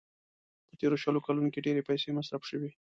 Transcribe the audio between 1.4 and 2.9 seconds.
کې ډېرې پيسې مصرف شوې.